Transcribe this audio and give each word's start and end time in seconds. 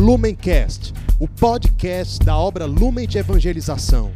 Lumencast, 0.00 0.94
o 1.18 1.28
podcast 1.28 2.24
da 2.24 2.34
obra 2.34 2.64
Lumen 2.64 3.06
de 3.06 3.18
Evangelização. 3.18 4.10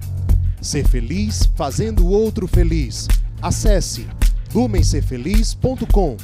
Ser 0.59 0.89
feliz 0.89 1.47
fazendo 1.55 2.07
o 2.07 2.09
outro 2.09 2.49
feliz. 2.49 3.07
Acesse 3.43 4.07
lumencerfeliz.com. 4.55 6.17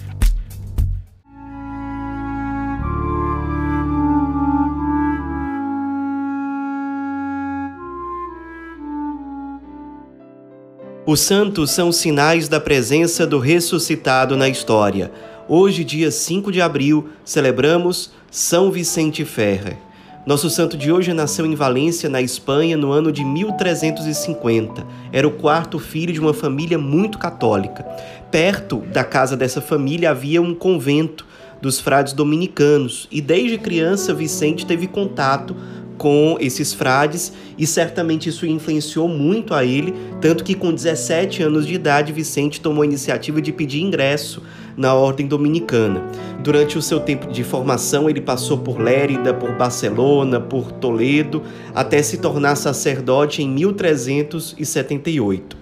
Os 11.06 11.21
santos 11.21 11.71
são 11.71 11.92
sinais 11.92 12.49
da 12.49 12.58
presença 12.58 13.27
do 13.27 13.38
ressuscitado 13.38 14.38
na 14.38 14.49
história. 14.49 15.13
Hoje, 15.53 15.82
dia 15.82 16.12
5 16.12 16.52
de 16.52 16.60
abril, 16.60 17.09
celebramos 17.24 18.12
São 18.30 18.70
Vicente 18.70 19.24
Ferrer. 19.24 19.77
Nosso 20.24 20.48
santo 20.48 20.77
de 20.77 20.92
hoje 20.92 21.12
nasceu 21.12 21.45
em 21.45 21.56
Valência, 21.56 22.09
na 22.09 22.23
Espanha, 22.23 22.77
no 22.77 22.92
ano 22.92 23.11
de 23.11 23.25
1350. 23.25 24.87
Era 25.11 25.27
o 25.27 25.33
quarto 25.33 25.80
filho 25.80 26.12
de 26.12 26.20
uma 26.20 26.33
família 26.33 26.78
muito 26.78 27.19
católica. 27.19 27.83
Perto 28.30 28.77
da 28.92 29.02
casa 29.02 29.37
dessa 29.37 29.61
família 29.61 30.11
havia 30.11 30.41
um 30.41 30.55
convento 30.55 31.27
dos 31.61 31.80
frades 31.80 32.12
dominicanos 32.12 33.09
e 33.11 33.20
desde 33.20 33.59
criança 33.59 34.14
Vicente 34.14 34.64
teve 34.64 34.87
contato 34.87 35.56
com 35.98 36.39
esses 36.41 36.73
frades 36.73 37.33
e 37.59 37.67
certamente 37.67 38.28
isso 38.28 38.47
influenciou 38.47 39.09
muito 39.09 39.53
a 39.53 39.64
ele, 39.64 39.95
tanto 40.20 40.45
que 40.45 40.55
com 40.55 40.73
17 40.73 41.42
anos 41.42 41.67
de 41.67 41.75
idade 41.75 42.12
Vicente 42.12 42.61
tomou 42.61 42.83
a 42.83 42.87
iniciativa 42.87 43.42
de 43.42 43.53
pedir 43.53 43.83
ingresso 43.83 44.42
na 44.77 44.95
ordem 44.95 45.27
dominicana. 45.27 46.02
Durante 46.42 46.78
o 46.78 46.83
seu 46.83 47.01
tempo 47.01 47.30
de 47.30 47.45
formação, 47.45 48.09
ele 48.09 48.20
passou 48.20 48.59
por 48.59 48.80
Lérida, 48.80 49.34
por 49.34 49.52
Barcelona, 49.52 50.41
por 50.41 50.73
Toledo, 50.73 51.42
até 51.74 52.02
se 52.02 52.19
tornar 52.19 52.56
sacerdote 52.56 53.42
em 53.42 53.48
1378. 53.48 55.56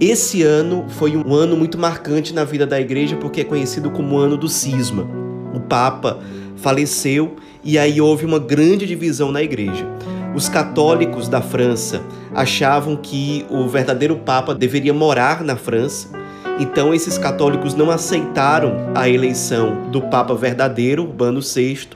Esse 0.00 0.42
ano 0.42 0.86
foi 0.88 1.16
um 1.16 1.34
ano 1.34 1.56
muito 1.56 1.76
marcante 1.76 2.32
na 2.32 2.44
vida 2.44 2.66
da 2.66 2.80
igreja 2.80 3.16
porque 3.16 3.42
é 3.42 3.44
conhecido 3.44 3.90
como 3.90 4.16
ano 4.16 4.36
do 4.36 4.48
cisma. 4.48 5.06
O 5.54 5.60
Papa 5.60 6.18
faleceu 6.56 7.36
e 7.62 7.78
aí 7.78 8.00
houve 8.00 8.24
uma 8.24 8.38
grande 8.38 8.86
divisão 8.86 9.30
na 9.30 9.42
igreja. 9.42 9.86
Os 10.34 10.48
católicos 10.48 11.28
da 11.28 11.42
França 11.42 12.00
achavam 12.34 12.96
que 12.96 13.44
o 13.50 13.66
verdadeiro 13.66 14.16
Papa 14.16 14.54
deveria 14.54 14.94
morar 14.94 15.42
na 15.42 15.56
França, 15.56 16.08
então 16.60 16.92
esses 16.92 17.16
católicos 17.16 17.74
não 17.74 17.90
aceitaram 17.90 18.92
a 18.94 19.08
eleição 19.08 19.90
do 19.90 20.02
Papa 20.02 20.34
verdadeiro, 20.34 21.04
Urbano 21.04 21.40
VI, 21.40 21.88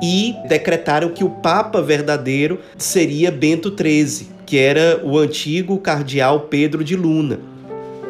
e 0.00 0.32
decretaram 0.48 1.08
que 1.08 1.24
o 1.24 1.28
Papa 1.28 1.82
verdadeiro 1.82 2.60
seria 2.78 3.32
Bento 3.32 3.74
XIII, 3.76 4.28
que 4.46 4.58
era 4.58 5.00
o 5.02 5.18
antigo 5.18 5.76
cardeal 5.78 6.42
Pedro 6.42 6.84
de 6.84 6.94
Luna. 6.94 7.40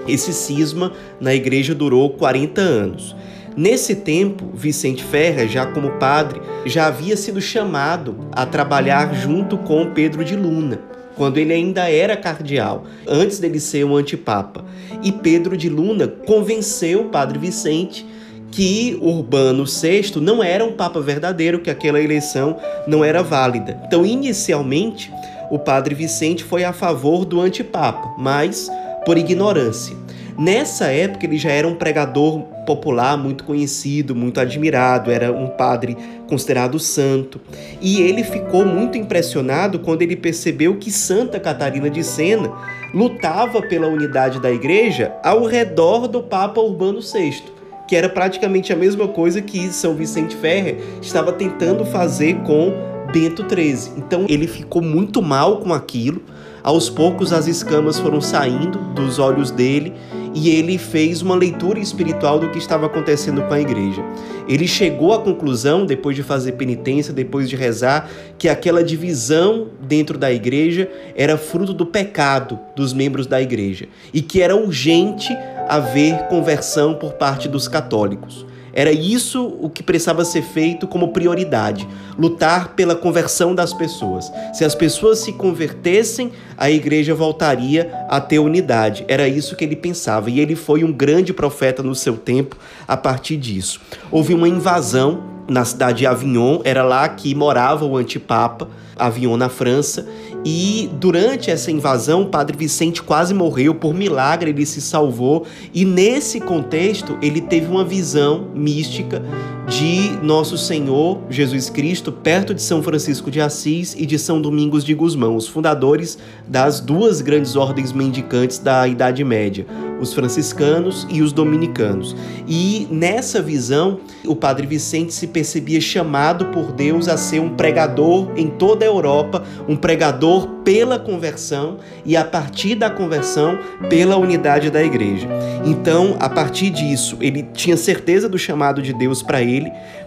Esse 0.07 0.35
cisma 0.35 0.93
na 1.19 1.35
igreja 1.35 1.75
durou 1.75 2.11
40 2.11 2.61
anos. 2.61 3.17
Nesse 3.57 3.95
tempo, 3.95 4.51
Vicente 4.53 5.03
Ferrer, 5.03 5.49
já 5.49 5.65
como 5.65 5.93
padre, 5.93 6.43
já 6.67 6.89
havia 6.89 7.17
sido 7.17 7.41
chamado 7.41 8.29
a 8.33 8.45
trabalhar 8.45 9.15
junto 9.15 9.57
com 9.57 9.93
Pedro 9.93 10.23
de 10.23 10.37
Luna, 10.37 10.79
quando 11.17 11.39
ele 11.39 11.53
ainda 11.53 11.91
era 11.91 12.17
cardeal, 12.17 12.85
antes 13.07 13.39
dele 13.39 13.59
ser 13.59 13.85
um 13.85 13.97
antipapa. 13.97 14.65
E 15.03 15.11
Pedro 15.11 15.57
de 15.57 15.69
Luna 15.69 16.07
convenceu 16.07 17.03
o 17.03 17.09
padre 17.09 17.39
Vicente 17.39 18.07
que 18.51 18.97
Urbano 19.03 19.65
VI 19.65 20.21
não 20.21 20.43
era 20.43 20.65
um 20.65 20.73
papa 20.73 21.01
verdadeiro, 21.01 21.61
que 21.61 21.71
aquela 21.71 22.01
eleição 22.01 22.57
não 22.87 23.05
era 23.05 23.23
válida. 23.23 23.81
Então, 23.87 24.07
inicialmente, 24.07 25.13
o 25.51 25.59
padre 25.59 25.95
Vicente 25.95 26.45
foi 26.45 26.65
a 26.65 26.73
favor 26.73 27.25
do 27.25 27.41
antipapa, 27.41 28.15
mas 28.19 28.71
por 29.05 29.19
ignorância. 29.19 29.97
Nessa 30.39 30.87
época 30.87 31.27
ele 31.27 31.39
já 31.39 31.51
era 31.51 31.67
um 31.67 31.75
pregador 31.75 32.45
popular 32.67 33.17
muito 33.17 33.45
conhecido, 33.45 34.15
muito 34.15 34.39
admirado, 34.41 35.11
era 35.11 35.33
um 35.33 35.47
padre 35.47 35.97
considerado 36.29 36.79
santo. 36.79 37.41
E 37.81 38.03
ele 38.03 38.23
ficou 38.23 38.67
muito 38.67 38.99
impressionado 38.99 39.79
quando 39.79 40.03
ele 40.03 40.17
percebeu 40.17 40.77
que 40.77 40.91
Santa 40.91 41.41
Catarina 41.41 41.89
de 41.89 42.05
Sena 42.05 42.53
lutava 42.93 43.63
pela 43.63 43.87
unidade 43.87 44.41
da 44.41 44.51
igreja 44.51 45.13
ao 45.23 45.45
redor 45.45 46.09
do 46.09 46.23
Papa 46.23 46.61
Urbano 46.61 47.01
VI, 47.01 47.43
que 47.89 47.95
era 47.95 48.09
praticamente 48.09 48.73
a 48.73 48.77
mesma 48.77 49.09
coisa 49.09 49.41
que 49.41 49.73
São 49.73 49.95
Vicente 49.95 50.37
Ferrer 50.37 50.79
estava 51.01 51.33
tentando 51.33 51.85
fazer 51.85 52.35
com 52.43 52.73
Bento 53.13 53.45
XIII. 53.49 53.95
Então 53.97 54.27
ele 54.29 54.47
ficou 54.47 54.83
muito 54.83 55.23
mal 55.23 55.59
com 55.59 55.73
aquilo. 55.73 56.23
Aos 56.63 56.91
poucos 56.91 57.33
as 57.33 57.47
escamas 57.47 57.99
foram 57.99 58.21
saindo 58.21 58.79
dos 58.93 59.21
olhos 59.21 59.53
dele 59.53 59.95
e 60.37 60.51
ele 60.51 60.77
fez 60.77 61.23
uma 61.23 61.35
leitura 61.35 61.79
espiritual 61.79 62.39
do 62.39 62.51
que 62.51 62.59
estava 62.59 62.85
acontecendo 62.85 63.43
com 63.45 63.55
a 63.55 63.61
igreja. 63.61 64.05
Ele 64.47 64.69
chegou 64.69 65.15
à 65.15 65.19
conclusão, 65.19 65.87
depois 65.87 66.15
de 66.15 66.23
fazer 66.23 66.53
penitência, 66.53 67.11
depois 67.11 67.49
de 67.49 67.57
rezar, 67.57 68.11
que 68.37 68.47
aquela 68.47 68.85
divisão 68.85 69.69
dentro 69.81 70.19
da 70.19 70.31
igreja 70.31 70.91
era 71.17 71.39
fruto 71.39 71.73
do 71.73 71.87
pecado 71.87 72.61
dos 72.77 72.93
membros 72.93 73.27
da 73.27 73.41
igreja 73.41 73.89
e 74.13 74.21
que 74.21 74.43
era 74.43 74.55
urgente 74.55 75.35
haver 75.67 76.29
conversão 76.29 76.95
por 76.95 77.15
parte 77.15 77.49
dos 77.49 77.67
católicos. 77.67 78.45
Era 78.77 78.93
isso 78.93 79.57
o 79.59 79.71
que 79.71 79.83
precisava 79.83 80.23
ser 80.23 80.43
feito 80.43 80.87
como 80.87 81.09
prioridade: 81.09 81.89
lutar 82.19 82.75
pela 82.75 82.95
conversão 82.95 83.55
das 83.55 83.73
pessoas. 83.73 84.31
Se 84.53 84.67
as 84.67 84.75
pessoas 84.75 85.21
se 85.21 85.33
convertessem, 85.33 86.31
a 86.59 86.71
igreja 86.71 87.15
voltaria 87.15 87.91
a 88.07 88.21
ter 88.21 88.39
unidade. 88.39 89.07
Era 89.09 89.27
isso 89.27 89.57
que 89.57 89.65
ele 89.65 89.77
pensava. 89.77 90.29
E 90.31 90.39
ele 90.39 90.55
foi 90.55 90.85
um 90.85 90.93
grande 90.93 91.33
profeta 91.33 91.83
no 91.83 91.95
seu 91.95 92.19
tempo 92.19 92.59
a 92.87 92.99
partir 92.99 93.39
disso. 93.39 93.81
Houve 94.11 94.35
uma 94.35 94.47
invasão 94.47 95.35
na 95.49 95.65
cidade 95.65 95.99
de 95.99 96.07
Avignon, 96.07 96.61
era 96.65 96.83
lá 96.83 97.09
que 97.09 97.35
morava 97.35 97.85
o 97.85 97.97
antipapa, 97.97 98.69
Avignon 98.97 99.37
na 99.37 99.49
França, 99.49 100.07
e 100.49 100.89
durante 100.93 101.51
essa 101.51 101.73
invasão, 101.73 102.23
o 102.23 102.27
Padre 102.27 102.57
Vicente 102.57 103.03
quase 103.03 103.35
morreu, 103.35 103.75
por 103.75 103.93
milagre 103.93 104.51
ele 104.51 104.65
se 104.65 104.81
salvou, 104.81 105.45
e 105.75 105.85
nesse 105.85 106.39
contexto 106.39 107.19
ele 107.21 107.41
teve 107.41 107.67
uma 107.67 107.85
visão 107.85 108.47
mística 108.55 109.21
de 109.67 110.17
Nosso 110.23 110.57
Senhor 110.57 111.19
Jesus 111.29 111.69
Cristo 111.69 112.13
perto 112.13 112.55
de 112.55 112.63
São 112.63 112.83
Francisco 112.83 113.31
de 113.31 113.41
Assis 113.41 113.95
e 113.99 114.07
de 114.07 114.19
São 114.19 114.41
Domingos 114.41 114.85
de 114.85 114.95
Gusmão, 114.95 115.35
os 115.35 115.49
fundadores 115.49 116.19
das 116.47 116.79
duas 116.81 117.21
grandes 117.21 117.57
ordens 117.57 117.93
mendicantes 117.93 118.59
da 118.59 118.87
Idade 118.87 119.25
Média, 119.25 119.67
os 120.01 120.15
franciscanos 120.15 121.07
e 121.11 121.21
os 121.21 121.33
dominicanos. 121.33 122.15
E 122.47 122.87
nessa 122.91 123.43
visão, 123.43 123.99
o 124.25 124.37
Padre 124.37 124.67
Vicente 124.67 125.13
se 125.13 125.27
percebia 125.27 125.81
chamado 125.81 126.47
por 126.47 126.73
Deus 126.73 127.09
a 127.09 127.17
ser 127.17 127.41
um 127.41 127.57
pregador 127.57 128.31
em 128.37 128.49
toda 128.49 128.85
a 128.85 128.89
Europa, 128.89 129.43
um 129.69 129.75
pregador 129.75 130.57
pela 130.67 130.99
conversão 130.99 131.79
e 132.05 132.17
a 132.17 132.25
partir 132.25 132.75
da 132.75 132.91
conversão 132.91 133.57
pela 133.89 134.17
unidade 134.17 134.69
da 134.69 134.83
igreja. 134.83 135.29
Então, 135.65 136.17
a 136.19 136.29
partir 136.29 136.71
disso, 136.71 137.17
ele 137.21 137.45
tinha 137.55 137.77
certeza 137.77 138.29
do 138.29 138.37
chamado 138.37 138.83
de 138.83 138.93
Deus 138.93 139.23
para 139.23 139.41
ele. 139.41 139.56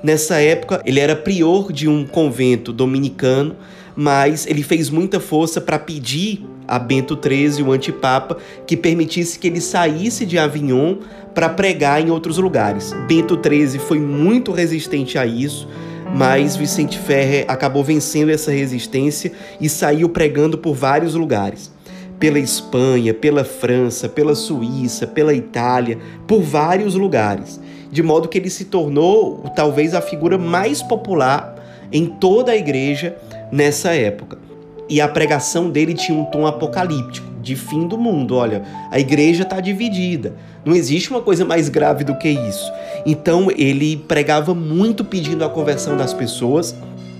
Nessa 0.03 0.41
época, 0.41 0.81
ele 0.85 0.99
era 0.99 1.15
prior 1.15 1.71
de 1.71 1.87
um 1.87 2.05
convento 2.05 2.71
dominicano, 2.71 3.55
mas 3.95 4.47
ele 4.47 4.63
fez 4.63 4.89
muita 4.89 5.19
força 5.19 5.59
para 5.59 5.77
pedir 5.77 6.45
a 6.67 6.77
Bento 6.77 7.19
XIII, 7.21 7.63
o 7.63 7.71
antipapa, 7.71 8.38
que 8.65 8.77
permitisse 8.77 9.39
que 9.39 9.47
ele 9.47 9.59
saísse 9.59 10.25
de 10.25 10.38
Avignon 10.38 10.97
para 11.33 11.49
pregar 11.49 12.01
em 12.01 12.11
outros 12.11 12.38
lugares. 12.38 12.93
Bento 13.07 13.39
XIII 13.41 13.79
foi 13.79 13.99
muito 13.99 14.51
resistente 14.51 15.17
a 15.17 15.25
isso, 15.25 15.67
mas 16.15 16.55
Vicente 16.55 16.97
Ferrer 16.97 17.45
acabou 17.47 17.83
vencendo 17.83 18.29
essa 18.29 18.51
resistência 18.51 19.31
e 19.59 19.68
saiu 19.68 20.09
pregando 20.09 20.57
por 20.57 20.74
vários 20.74 21.13
lugares. 21.13 21.71
Pela 22.19 22.39
Espanha, 22.39 23.13
pela 23.13 23.44
França, 23.44 24.09
pela 24.09 24.35
Suíça, 24.35 25.07
pela 25.07 25.33
Itália, 25.33 25.97
por 26.27 26.41
vários 26.41 26.95
lugares. 26.95 27.59
De 27.91 28.03
modo 28.03 28.27
que 28.27 28.38
ele 28.38 28.50
se 28.50 28.65
tornou 28.65 29.44
talvez 29.56 29.94
a 29.94 30.01
figura 30.01 30.38
mais 30.38 30.81
popular 30.81 31.56
em 31.91 32.06
toda 32.06 32.51
a 32.51 32.56
igreja 32.56 33.18
nessa 33.51 33.94
época 33.94 34.50
e 34.89 35.00
a 35.00 35.07
pregação 35.07 35.69
dele 35.69 35.94
tinha 35.94 36.18
um 36.18 36.25
tom 36.25 36.47
apocalíptico, 36.47 37.30
de 37.41 37.56
fim 37.56 37.88
do 37.88 37.97
mundo. 37.97 38.36
Olha, 38.36 38.63
a 38.89 39.00
igreja 39.00 39.44
está 39.44 39.62
dividida. 39.62 40.33
Não 40.65 40.75
existe 40.75 41.12
uma 41.12 41.21
coisa 41.21 41.45
mais 41.45 41.69
grave 41.69 42.03
do 42.03 42.18
que 42.18 42.27
isso. 42.27 42.71
Então 43.06 43.50
ele 43.56 43.95
pregava 43.95 44.56
muito 44.56 45.06
pedindo 45.06 45.45
a 45.45 45.50
conversão 45.50 45.95
das 45.95 46.12
pessoas 46.12 46.75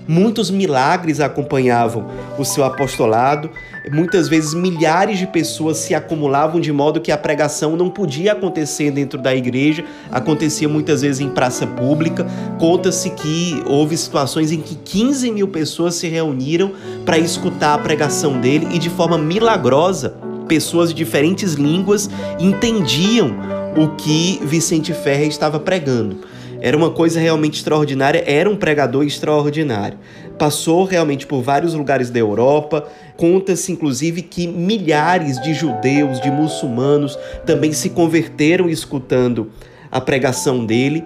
Muitos 0.06 0.50
milagres 0.50 1.20
acompanhavam 1.20 2.06
o 2.38 2.44
seu 2.44 2.64
apostolado. 2.64 3.50
Muitas 3.92 4.28
vezes 4.28 4.54
milhares 4.54 5.18
de 5.18 5.26
pessoas 5.26 5.78
se 5.78 5.94
acumulavam 5.94 6.60
de 6.60 6.72
modo 6.72 7.00
que 7.00 7.12
a 7.12 7.18
pregação 7.18 7.76
não 7.76 7.88
podia 7.88 8.32
acontecer 8.32 8.90
dentro 8.90 9.20
da 9.20 9.34
igreja, 9.34 9.84
acontecia 10.10 10.68
muitas 10.68 11.02
vezes 11.02 11.20
em 11.20 11.28
praça 11.28 11.66
pública. 11.66 12.26
Conta-se 12.58 13.10
que 13.10 13.62
houve 13.66 13.96
situações 13.96 14.52
em 14.52 14.60
que 14.60 14.74
15 14.74 15.30
mil 15.30 15.48
pessoas 15.48 15.94
se 15.94 16.08
reuniram 16.08 16.72
para 17.04 17.18
escutar 17.18 17.74
a 17.74 17.78
pregação 17.78 18.40
dele 18.40 18.68
e 18.72 18.78
de 18.78 18.90
forma 18.90 19.16
milagrosa, 19.16 20.14
pessoas 20.48 20.88
de 20.90 20.96
diferentes 20.96 21.54
línguas 21.54 22.10
entendiam 22.38 23.32
o 23.76 23.88
que 23.96 24.40
Vicente 24.44 24.92
Ferrer 24.92 25.28
estava 25.28 25.60
pregando. 25.60 26.18
Era 26.60 26.76
uma 26.76 26.90
coisa 26.90 27.18
realmente 27.18 27.54
extraordinária, 27.58 28.22
era 28.26 28.48
um 28.48 28.56
pregador 28.56 29.04
extraordinário. 29.04 29.98
Passou 30.38 30.84
realmente 30.84 31.26
por 31.26 31.42
vários 31.42 31.74
lugares 31.74 32.10
da 32.10 32.18
Europa. 32.18 32.86
Conta-se, 33.16 33.72
inclusive, 33.72 34.22
que 34.22 34.46
milhares 34.46 35.40
de 35.40 35.54
judeus, 35.54 36.20
de 36.20 36.30
muçulmanos, 36.30 37.18
também 37.46 37.72
se 37.72 37.90
converteram 37.90 38.68
escutando 38.68 39.50
a 39.90 40.00
pregação 40.00 40.64
dele. 40.64 41.04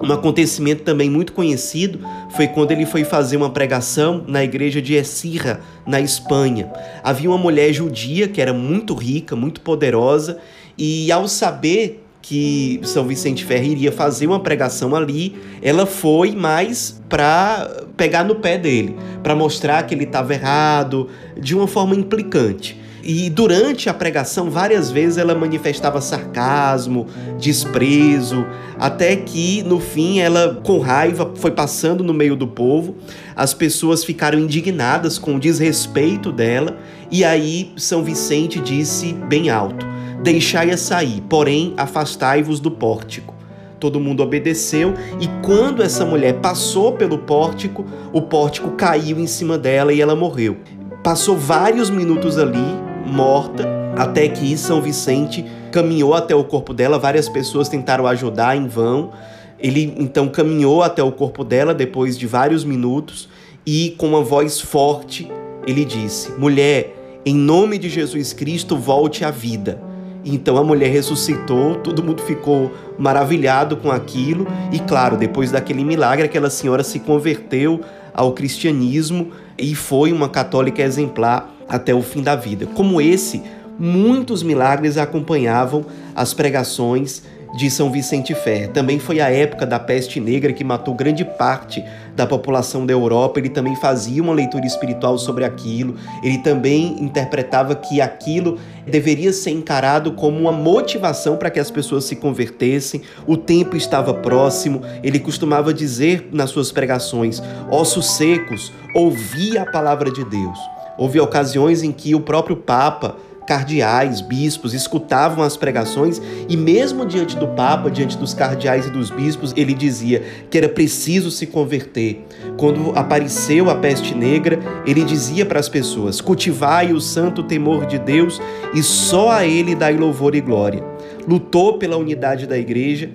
Um 0.00 0.12
acontecimento 0.12 0.82
também 0.82 1.08
muito 1.08 1.32
conhecido 1.32 2.00
foi 2.30 2.48
quando 2.48 2.72
ele 2.72 2.84
foi 2.84 3.04
fazer 3.04 3.36
uma 3.36 3.50
pregação 3.50 4.24
na 4.26 4.42
igreja 4.42 4.82
de 4.82 4.94
Esirra, 4.94 5.60
na 5.86 6.00
Espanha. 6.00 6.72
Havia 7.04 7.30
uma 7.30 7.38
mulher 7.38 7.72
judia 7.72 8.26
que 8.26 8.40
era 8.40 8.52
muito 8.52 8.94
rica, 8.94 9.36
muito 9.36 9.60
poderosa, 9.60 10.38
e 10.76 11.12
ao 11.12 11.28
saber 11.28 12.01
que 12.22 12.80
São 12.84 13.04
Vicente 13.04 13.44
Ferre 13.44 13.72
iria 13.72 13.90
fazer 13.90 14.28
uma 14.28 14.40
pregação 14.40 14.94
ali, 14.94 15.34
ela 15.60 15.84
foi 15.84 16.32
mais 16.32 17.02
para 17.08 17.84
pegar 17.96 18.24
no 18.24 18.36
pé 18.36 18.56
dele, 18.56 18.96
para 19.22 19.34
mostrar 19.34 19.82
que 19.82 19.94
ele 19.94 20.04
estava 20.04 20.32
errado, 20.32 21.08
de 21.38 21.54
uma 21.54 21.66
forma 21.66 21.94
implicante. 21.94 22.80
E 23.04 23.28
durante 23.28 23.88
a 23.88 23.94
pregação, 23.94 24.48
várias 24.48 24.88
vezes 24.88 25.18
ela 25.18 25.34
manifestava 25.34 26.00
sarcasmo, 26.00 27.08
desprezo, 27.36 28.46
até 28.78 29.16
que 29.16 29.62
no 29.64 29.80
fim 29.80 30.20
ela, 30.20 30.60
com 30.62 30.78
raiva, 30.78 31.32
foi 31.34 31.50
passando 31.50 32.04
no 32.04 32.14
meio 32.14 32.36
do 32.36 32.46
povo. 32.46 32.94
As 33.34 33.52
pessoas 33.52 34.04
ficaram 34.04 34.38
indignadas 34.38 35.18
com 35.18 35.34
o 35.34 35.40
desrespeito 35.40 36.30
dela, 36.30 36.78
e 37.10 37.24
aí 37.24 37.72
São 37.76 38.04
Vicente 38.04 38.60
disse 38.60 39.12
bem 39.12 39.50
alto: 39.50 39.84
Deixai-a 40.22 40.76
sair, 40.76 41.20
porém 41.28 41.74
afastai-vos 41.76 42.60
do 42.60 42.70
pórtico. 42.70 43.34
Todo 43.80 43.98
mundo 43.98 44.22
obedeceu, 44.22 44.94
e 45.20 45.26
quando 45.44 45.82
essa 45.82 46.04
mulher 46.04 46.34
passou 46.34 46.92
pelo 46.92 47.18
pórtico, 47.18 47.84
o 48.12 48.22
pórtico 48.22 48.70
caiu 48.70 49.18
em 49.18 49.26
cima 49.26 49.58
dela 49.58 49.92
e 49.92 50.00
ela 50.00 50.14
morreu. 50.14 50.58
Passou 51.02 51.36
vários 51.36 51.90
minutos 51.90 52.38
ali, 52.38 52.64
morta, 53.04 53.66
até 53.96 54.28
que 54.28 54.56
São 54.56 54.80
Vicente 54.80 55.44
caminhou 55.72 56.14
até 56.14 56.32
o 56.32 56.44
corpo 56.44 56.72
dela. 56.72 56.96
Várias 56.96 57.28
pessoas 57.28 57.68
tentaram 57.68 58.06
ajudar 58.06 58.56
em 58.56 58.68
vão. 58.68 59.10
Ele 59.58 59.92
então 59.98 60.28
caminhou 60.28 60.82
até 60.84 61.02
o 61.02 61.10
corpo 61.10 61.42
dela 61.42 61.74
depois 61.74 62.16
de 62.16 62.28
vários 62.28 62.64
minutos 62.64 63.28
e, 63.66 63.96
com 63.98 64.08
uma 64.08 64.22
voz 64.22 64.60
forte, 64.60 65.28
ele 65.66 65.84
disse: 65.84 66.30
Mulher, 66.38 67.20
em 67.26 67.34
nome 67.34 67.78
de 67.78 67.88
Jesus 67.88 68.32
Cristo, 68.32 68.76
volte 68.76 69.24
à 69.24 69.30
vida. 69.32 69.90
Então 70.24 70.56
a 70.56 70.64
mulher 70.64 70.90
ressuscitou, 70.90 71.76
todo 71.76 72.02
mundo 72.02 72.22
ficou 72.22 72.70
maravilhado 72.98 73.76
com 73.76 73.90
aquilo, 73.90 74.46
e 74.70 74.78
claro, 74.78 75.16
depois 75.16 75.50
daquele 75.50 75.84
milagre, 75.84 76.24
aquela 76.24 76.50
senhora 76.50 76.84
se 76.84 77.00
converteu 77.00 77.80
ao 78.14 78.32
cristianismo 78.32 79.32
e 79.58 79.74
foi 79.74 80.12
uma 80.12 80.28
católica 80.28 80.82
exemplar 80.82 81.52
até 81.68 81.94
o 81.94 82.02
fim 82.02 82.22
da 82.22 82.36
vida. 82.36 82.66
Como 82.66 83.00
esse, 83.00 83.42
muitos 83.78 84.42
milagres 84.42 84.96
acompanhavam 84.96 85.84
as 86.14 86.34
pregações 86.34 87.22
de 87.54 87.70
São 87.70 87.90
Vicente 87.90 88.34
Ferre. 88.34 88.68
Também 88.68 88.98
foi 88.98 89.20
a 89.20 89.30
época 89.30 89.66
da 89.66 89.78
peste 89.78 90.18
negra 90.18 90.52
que 90.52 90.64
matou 90.64 90.94
grande 90.94 91.24
parte 91.24 91.84
da 92.16 92.26
população 92.26 92.86
da 92.86 92.92
Europa. 92.92 93.38
Ele 93.38 93.50
também 93.50 93.76
fazia 93.76 94.22
uma 94.22 94.32
leitura 94.32 94.66
espiritual 94.66 95.18
sobre 95.18 95.44
aquilo. 95.44 95.96
Ele 96.22 96.38
também 96.38 97.02
interpretava 97.02 97.74
que 97.74 98.00
aquilo 98.00 98.58
deveria 98.86 99.32
ser 99.32 99.50
encarado 99.50 100.12
como 100.12 100.38
uma 100.38 100.52
motivação 100.52 101.36
para 101.36 101.50
que 101.50 101.60
as 101.60 101.70
pessoas 101.70 102.04
se 102.04 102.16
convertessem. 102.16 103.02
O 103.26 103.36
tempo 103.36 103.76
estava 103.76 104.14
próximo. 104.14 104.82
Ele 105.02 105.18
costumava 105.18 105.74
dizer 105.74 106.28
nas 106.32 106.50
suas 106.50 106.72
pregações: 106.72 107.42
ossos 107.70 108.12
secos, 108.12 108.72
ouvi 108.94 109.58
a 109.58 109.66
palavra 109.66 110.10
de 110.10 110.24
Deus. 110.24 110.58
Houve 110.98 111.20
ocasiões 111.20 111.82
em 111.82 111.90
que 111.90 112.14
o 112.14 112.20
próprio 112.20 112.56
Papa 112.56 113.16
cardeais, 113.46 114.20
bispos, 114.20 114.74
escutavam 114.74 115.44
as 115.44 115.56
pregações 115.56 116.20
e, 116.48 116.56
mesmo 116.56 117.04
diante 117.06 117.36
do 117.36 117.48
Papa, 117.48 117.90
diante 117.90 118.16
dos 118.16 118.34
cardeais 118.34 118.86
e 118.86 118.90
dos 118.90 119.10
bispos, 119.10 119.52
ele 119.56 119.74
dizia 119.74 120.22
que 120.50 120.58
era 120.58 120.68
preciso 120.68 121.30
se 121.30 121.46
converter. 121.46 122.24
Quando 122.56 122.92
apareceu 122.96 123.70
a 123.70 123.74
peste 123.74 124.14
negra, 124.14 124.58
ele 124.86 125.04
dizia 125.04 125.44
para 125.44 125.60
as 125.60 125.68
pessoas: 125.68 126.20
cultivai 126.20 126.92
o 126.92 127.00
santo 127.00 127.42
temor 127.42 127.86
de 127.86 127.98
Deus 127.98 128.40
e 128.74 128.82
só 128.82 129.30
a 129.30 129.46
ele 129.46 129.74
dai 129.74 129.96
louvor 129.96 130.34
e 130.34 130.40
glória. 130.40 130.82
Lutou 131.26 131.78
pela 131.78 131.96
unidade 131.96 132.46
da 132.46 132.58
igreja, 132.58 133.10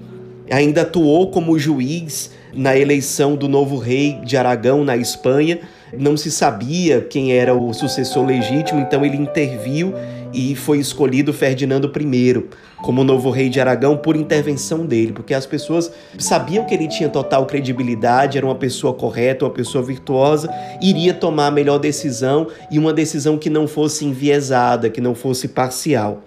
ainda 0.50 0.81
atuou 0.81 1.29
como 1.29 1.57
juiz 1.57 2.31
na 2.53 2.77
eleição 2.77 3.35
do 3.35 3.47
novo 3.47 3.77
rei 3.77 4.19
de 4.24 4.35
Aragão 4.38 4.83
na 4.83 4.97
Espanha. 4.97 5.59
Não 5.97 6.18
se 6.18 6.31
sabia 6.31 7.01
quem 7.01 7.33
era 7.33 7.53
o 7.53 7.74
sucessor 7.74 8.25
legítimo, 8.25 8.79
então 8.79 9.06
ele 9.06 9.18
interviu 9.18 9.94
e 10.38 10.54
foi 10.54 10.78
escolhido 10.78 11.34
Ferdinando 11.34 11.92
I 12.00 12.44
como 12.84 13.04
novo 13.04 13.31
rei 13.31 13.50
de 13.50 13.60
Aragão 13.60 13.98
por 13.98 14.16
intervenção 14.16 14.86
dele, 14.86 15.12
porque 15.12 15.34
as 15.34 15.48
pessoas 15.48 15.92
sabiam 16.19 16.63
que 16.63 16.75
ele 16.75 16.88
tinha 16.88 17.10
total 17.10 17.48
credibilidade, 17.48 18.38
era 18.38 18.45
uma 18.45 18.54
pessoa 18.54 18.94
correta, 18.94 19.45
uma 19.45 19.51
pessoa 19.51 19.84
virtuosa, 19.84 20.48
iria 20.80 21.12
tomar 21.12 21.48
a 21.48 21.51
melhor 21.51 21.80
decisão 21.80 22.48
e 22.69 22.78
uma 22.78 22.94
decisão 22.94 23.36
que 23.36 23.50
não 23.50 23.68
fosse 23.68 24.06
enviesada, 24.06 24.92
que 24.92 25.01
não 25.01 25.16
fosse 25.16 25.48
parcial. 25.48 26.22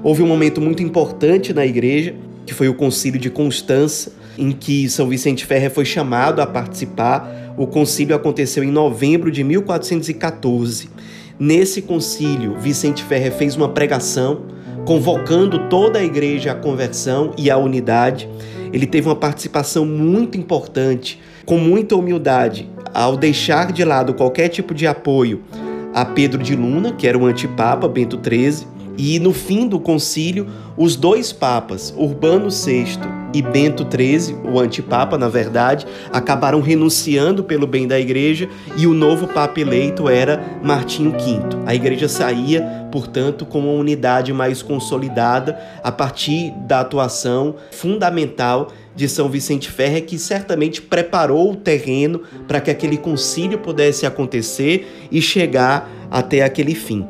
Houve 0.00 0.22
um 0.22 0.28
momento 0.28 0.60
muito 0.60 0.80
importante 0.80 1.52
na 1.52 1.66
igreja, 1.66 2.14
que 2.46 2.54
foi 2.54 2.68
o 2.68 2.74
Concílio 2.74 3.18
de 3.18 3.30
Constança, 3.30 4.12
em 4.38 4.52
que 4.52 4.88
São 4.88 5.08
Vicente 5.08 5.44
Ferrer 5.44 5.72
foi 5.72 5.84
chamado 5.84 6.40
a 6.40 6.46
participar. 6.46 7.54
O 7.56 7.66
concílio 7.66 8.14
aconteceu 8.14 8.62
em 8.62 8.70
novembro 8.70 9.28
de 9.32 9.42
1414 9.42 10.88
Nesse 11.38 11.82
concílio, 11.82 12.56
Vicente 12.58 13.04
Ferrer 13.04 13.32
fez 13.32 13.56
uma 13.56 13.68
pregação 13.68 14.46
convocando 14.86 15.68
toda 15.68 15.98
a 15.98 16.04
igreja 16.04 16.52
à 16.52 16.54
conversão 16.54 17.32
e 17.36 17.50
à 17.50 17.58
unidade. 17.58 18.28
Ele 18.72 18.86
teve 18.86 19.08
uma 19.08 19.16
participação 19.16 19.84
muito 19.84 20.38
importante, 20.38 21.20
com 21.44 21.58
muita 21.58 21.94
humildade, 21.94 22.70
ao 22.94 23.16
deixar 23.16 23.70
de 23.70 23.84
lado 23.84 24.14
qualquer 24.14 24.48
tipo 24.48 24.72
de 24.72 24.86
apoio 24.86 25.42
a 25.92 26.04
Pedro 26.04 26.42
de 26.42 26.56
Luna, 26.56 26.92
que 26.92 27.06
era 27.06 27.18
o 27.18 27.26
antipapa 27.26 27.88
Bento 27.88 28.18
XIII, 28.22 28.66
e 28.96 29.18
no 29.18 29.32
fim 29.32 29.66
do 29.68 29.78
concílio, 29.78 30.46
os 30.76 30.96
dois 30.96 31.32
papas, 31.32 31.92
Urbano 31.96 32.48
VI 32.50 32.98
e 33.36 33.42
Bento 33.42 33.86
XIII, 33.86 34.34
o 34.50 34.58
antipapa, 34.58 35.18
na 35.18 35.28
verdade, 35.28 35.86
acabaram 36.10 36.62
renunciando 36.62 37.44
pelo 37.44 37.66
bem 37.66 37.86
da 37.86 38.00
igreja 38.00 38.48
e 38.78 38.86
o 38.86 38.94
novo 38.94 39.28
papa 39.28 39.60
eleito 39.60 40.08
era 40.08 40.58
Martinho 40.62 41.10
V. 41.10 41.40
A 41.66 41.74
igreja 41.74 42.08
saía, 42.08 42.62
portanto, 42.90 43.44
com 43.44 43.58
uma 43.58 43.72
unidade 43.72 44.32
mais 44.32 44.62
consolidada 44.62 45.60
a 45.84 45.92
partir 45.92 46.50
da 46.66 46.80
atuação 46.80 47.56
fundamental 47.70 48.68
de 48.94 49.06
São 49.06 49.28
Vicente 49.28 49.70
Ferre, 49.70 50.00
que 50.00 50.18
certamente 50.18 50.80
preparou 50.80 51.52
o 51.52 51.56
terreno 51.56 52.22
para 52.48 52.58
que 52.58 52.70
aquele 52.70 52.96
concílio 52.96 53.58
pudesse 53.58 54.06
acontecer 54.06 55.08
e 55.12 55.20
chegar 55.20 55.90
até 56.10 56.42
aquele 56.42 56.74
fim. 56.74 57.06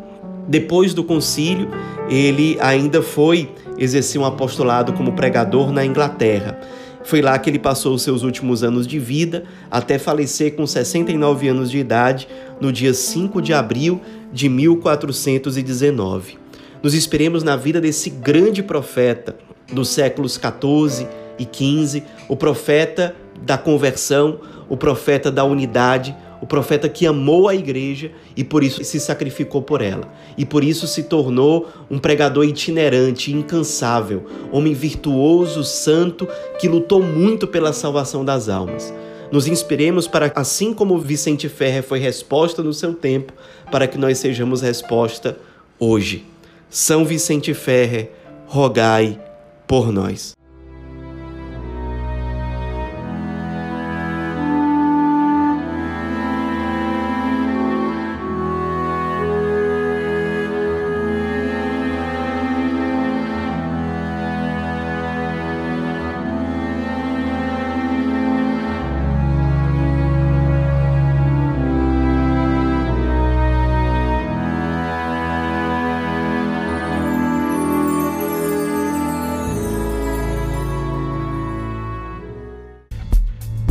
Depois 0.48 0.92
do 0.92 1.04
concílio, 1.04 1.68
ele 2.08 2.56
ainda 2.60 3.00
foi 3.00 3.48
exercer 3.78 4.20
um 4.20 4.24
apostolado 4.24 4.92
como 4.92 5.12
pregador 5.12 5.72
na 5.72 5.84
Inglaterra. 5.84 6.58
Foi 7.04 7.22
lá 7.22 7.38
que 7.38 7.48
ele 7.48 7.58
passou 7.58 7.94
os 7.94 8.02
seus 8.02 8.22
últimos 8.22 8.64
anos 8.64 8.86
de 8.86 8.98
vida, 8.98 9.44
até 9.70 9.98
falecer 9.98 10.56
com 10.56 10.66
69 10.66 11.48
anos 11.48 11.70
de 11.70 11.78
idade, 11.78 12.26
no 12.60 12.72
dia 12.72 12.92
5 12.92 13.40
de 13.40 13.54
abril 13.54 14.00
de 14.32 14.48
1419. 14.48 16.38
Nos 16.82 16.94
esperemos 16.94 17.42
na 17.42 17.56
vida 17.56 17.80
desse 17.80 18.10
grande 18.10 18.62
profeta 18.62 19.36
dos 19.72 19.88
séculos 19.88 20.36
14 20.36 21.06
e 21.38 21.44
15, 21.44 22.02
o 22.28 22.36
profeta 22.36 23.14
da 23.44 23.56
conversão, 23.56 24.40
o 24.68 24.76
profeta 24.76 25.30
da 25.30 25.44
unidade, 25.44 26.16
o 26.40 26.46
profeta 26.46 26.88
que 26.88 27.06
amou 27.06 27.48
a 27.48 27.54
igreja 27.54 28.10
e 28.36 28.44
por 28.44 28.62
isso 28.62 28.82
se 28.84 29.00
sacrificou 29.00 29.62
por 29.62 29.80
ela. 29.80 30.12
E 30.36 30.44
por 30.44 30.62
isso 30.62 30.86
se 30.86 31.04
tornou 31.04 31.68
um 31.90 31.98
pregador 31.98 32.44
itinerante, 32.44 33.32
incansável, 33.32 34.26
homem 34.52 34.74
virtuoso, 34.74 35.64
santo, 35.64 36.28
que 36.58 36.68
lutou 36.68 37.02
muito 37.02 37.46
pela 37.46 37.72
salvação 37.72 38.24
das 38.24 38.48
almas. 38.48 38.92
Nos 39.30 39.46
inspiremos 39.46 40.06
para, 40.06 40.32
assim 40.36 40.72
como 40.72 40.98
Vicente 40.98 41.48
Ferrer 41.48 41.82
foi 41.82 41.98
resposta 41.98 42.62
no 42.62 42.72
seu 42.72 42.94
tempo, 42.94 43.32
para 43.70 43.86
que 43.86 43.98
nós 43.98 44.18
sejamos 44.18 44.62
resposta 44.62 45.36
hoje. 45.78 46.24
São 46.70 47.04
Vicente 47.04 47.52
Ferrer, 47.52 48.12
rogai 48.46 49.20
por 49.66 49.90
nós. 49.90 50.36